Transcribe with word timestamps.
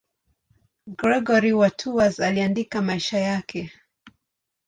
Gregori 0.93 1.53
wa 1.53 1.69
Tours 1.69 2.19
aliandika 2.19 2.81
maisha 2.81 3.19
yake. 3.19 3.71